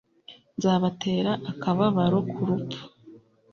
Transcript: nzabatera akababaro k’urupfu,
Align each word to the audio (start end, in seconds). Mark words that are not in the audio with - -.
nzabatera 0.57 1.31
akababaro 1.51 2.19
k’urupfu, 2.31 2.81